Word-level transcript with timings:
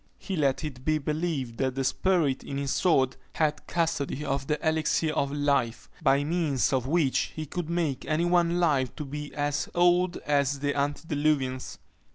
He 0.17 0.35
let 0.35 0.63
it 0.63 0.83
be 0.83 0.97
believed 0.97 1.59
that 1.59 1.75
the 1.75 1.83
spirit 1.83 2.43
in 2.43 2.57
his 2.57 2.71
sword 2.71 3.17
had 3.35 3.67
custody 3.67 4.25
of 4.25 4.47
the 4.47 4.57
elixir 4.67 5.13
of 5.13 5.31
life, 5.31 5.91
by 6.01 6.23
means 6.23 6.73
of 6.73 6.87
which 6.87 7.33
he 7.35 7.45
could 7.45 7.69
make 7.69 8.03
any 8.07 8.25
one 8.25 8.59
live 8.59 8.95
to 8.95 9.05
be 9.05 9.31
as 9.35 9.69
old 9.75 10.17
as 10.25 10.57
the 10.57 10.73
antediluvians. 10.75 11.77